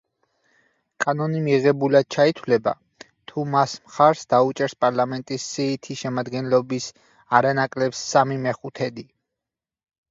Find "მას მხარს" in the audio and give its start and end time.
3.57-4.25